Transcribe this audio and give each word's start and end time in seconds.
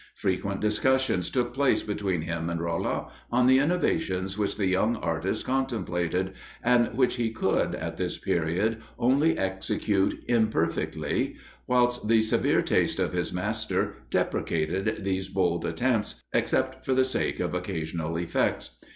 Frequent 0.15 0.59
discussions 0.59 1.29
took 1.29 1.53
place 1.53 1.83
between 1.83 2.21
him 2.23 2.49
and 2.49 2.59
Rolla 2.59 3.11
on 3.31 3.45
the 3.45 3.59
innovations 3.59 4.35
which 4.35 4.57
the 4.57 4.65
young 4.65 4.95
artist 4.95 5.45
contemplated, 5.45 6.33
and 6.63 6.97
which 6.97 7.17
he 7.17 7.29
could, 7.29 7.75
at 7.75 7.97
this 7.97 8.17
period, 8.17 8.81
only 8.97 9.37
execute 9.37 10.23
imperfectly, 10.27 11.35
whilst 11.67 12.07
the 12.07 12.23
severe 12.23 12.63
taste 12.63 12.99
of 12.99 13.13
his 13.13 13.31
master 13.31 13.93
deprecated 14.09 15.03
these 15.03 15.27
bold 15.27 15.65
attempts, 15.65 16.23
except 16.33 16.83
for 16.83 16.95
the 16.95 17.05
sake 17.05 17.39
of 17.39 17.53
occasional 17.53 18.17
effects. 18.17 18.71